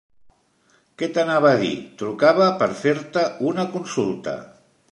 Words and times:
Què 1.01 1.09
t'anava 1.17 1.51
a 1.57 1.59
dir, 1.63 1.69
trucava 2.01 2.47
per 2.63 2.71
fer-te 2.81 3.27
una 3.51 3.67
consulta. 3.77 4.35